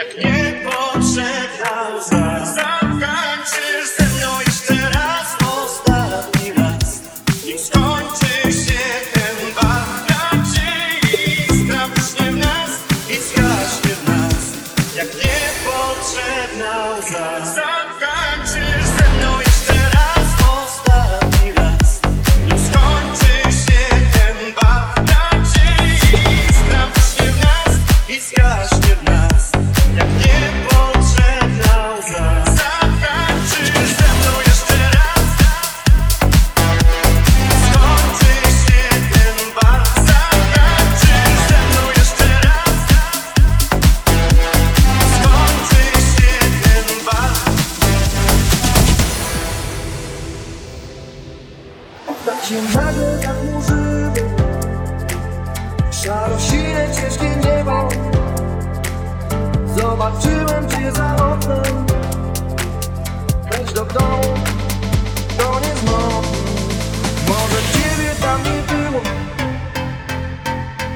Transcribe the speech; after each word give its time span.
Jak 0.00 0.16
nie 0.16 0.70
pożegnał 0.70 2.02
z 2.02 2.10
nas 2.10 2.54
Zatańczysz 2.54 3.96
ze 3.98 4.04
mną 4.04 4.40
jeszcze 4.46 4.90
raz 4.90 5.36
Ostatni 5.56 6.52
raz. 6.52 7.00
Nim 7.44 7.58
skończy 7.58 8.52
się 8.52 8.80
ten 9.12 9.54
bal 9.54 9.86
Nadziei 10.08 11.46
Zgaśnie 11.48 12.32
w 12.32 12.36
nas 12.36 12.70
I 13.10 13.14
zgaśnie 13.14 13.94
w 13.94 14.08
nas. 14.08 14.44
Jak 14.96 15.14
nie 15.14 15.40
pożegnał 15.64 17.02
z 17.02 17.54
się 52.50 52.62
nagle 52.62 53.18
zanurzyło 53.18 54.14
Szarosine 55.90 56.88
ciężkie 56.96 57.36
niebo 57.36 57.88
Zobaczyłem 59.76 60.70
cię 60.70 60.92
za 60.92 61.16
oknem. 61.16 61.86
Wejdź 63.50 63.72
do 63.72 63.84
domu, 63.84 64.34
to 65.38 65.60
nie 65.60 65.76
znowu 65.76 66.22
Może 67.28 67.60
ciebie 67.72 68.14
tam 68.20 68.42
nie 68.42 68.62
było. 68.74 69.00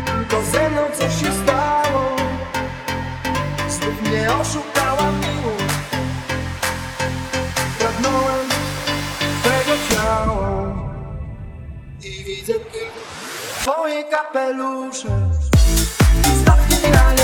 Tylko 0.07 0.43
ze 0.53 0.71
mną 0.71 0.83
coś 0.99 1.21
się 1.21 1.33
stało 1.33 1.44
kapelusze. 14.15 15.09
Stawki 16.41 16.89
na 16.95 17.23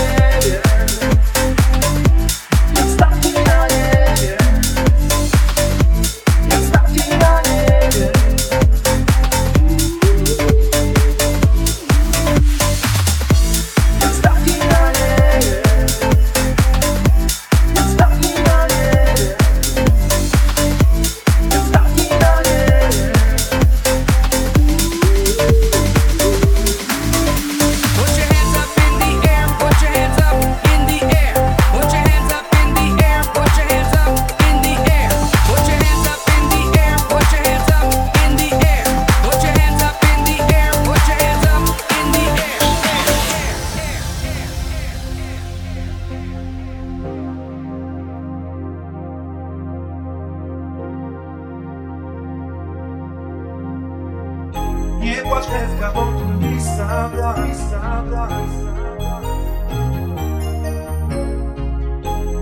Nie 55.01 55.15
płacz 55.15 55.47
Ewka, 55.49 55.91
bo 55.93 56.01
tu 56.01 56.47
miejsca 56.47 57.09
brak, 57.09 57.45
miejsca 57.45 58.03
brak. 58.09 58.31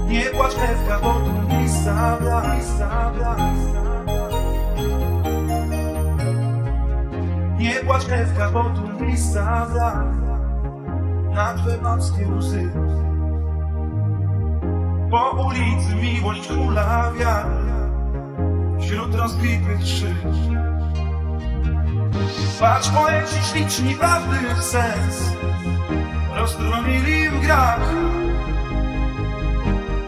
Nie 0.07 0.21
płacz 0.21 0.53
Ewka, 0.53 0.99
bo 1.03 1.13
tu 1.13 1.55
miejsca 1.55 2.17
brak, 2.21 2.53
miejsca 2.53 3.11
brak. 3.17 3.39
Nie 7.59 7.73
płacz 7.73 8.09
Ewka, 8.09 8.51
bo 8.51 8.63
tu 8.63 9.03
miejsca 9.03 9.67
brak. 9.73 10.19
Na 11.35 11.53
twe 11.53 11.77
morskie 11.81 12.27
łzy 12.27 12.71
Po 15.11 15.45
ulicy 15.47 15.95
miłość 15.95 16.47
kula 16.47 17.11
wiary 17.11 17.49
Wśród 18.79 19.15
rozbitych 19.15 19.87
szyb 19.87 20.17
Patrz 22.59 22.89
poeci 22.89 23.35
śliczni 23.51 23.95
prawdy 23.95 24.61
sens. 24.61 25.33
Rozdrobnili 26.35 27.29
w 27.29 27.41
grach. 27.41 27.93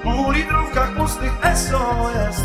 Po 0.03 0.31
litrówkach 0.31 0.95
pustych 0.95 1.31
SOS 1.56 2.41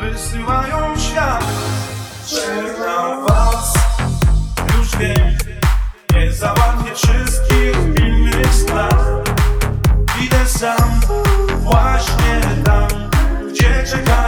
Wysyłają 0.00 0.98
świat. 0.98 1.44
Czekam 2.26 3.26
was. 3.26 3.74
Już 4.78 4.96
wiem. 4.96 5.38
Nie 6.14 6.32
załatwię 6.32 6.94
wszystkich 6.94 7.76
innych 8.06 8.54
spraw. 8.54 9.04
Idę 10.22 10.46
sam 10.46 11.00
Właśnie 11.60 12.40
tam 12.64 12.88
Gdzie 13.50 13.84
czekam. 13.90 14.23